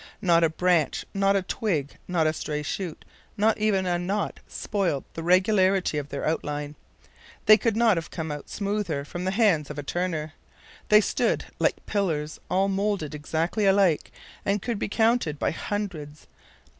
[0.19, 3.05] Not a branch, not a twig, not a stray shoot,
[3.37, 6.75] not even a knot, spoilt the regularity of their outline.
[7.45, 10.33] They could not have come out smoother from the hands of a turner.
[10.89, 14.11] They stood like pillars all molded exactly alike,
[14.43, 16.25] and could be counted by hundreds.